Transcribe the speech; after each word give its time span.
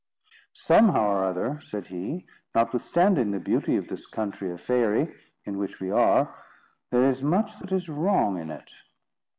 "Somehow 0.53 1.09
or 1.09 1.23
other," 1.23 1.59
said 1.61 1.85
he, 1.85 2.25
"notwithstanding 2.55 3.29
the 3.29 3.39
beauty 3.39 3.75
of 3.77 3.87
this 3.87 4.07
country 4.07 4.49
of 4.51 4.59
Faerie, 4.59 5.13
in 5.45 5.59
which 5.59 5.79
we 5.79 5.91
are, 5.91 6.43
there 6.89 7.07
is 7.07 7.21
much 7.21 7.59
that 7.59 7.71
is 7.71 7.87
wrong 7.87 8.39
in 8.39 8.49
it. 8.49 8.71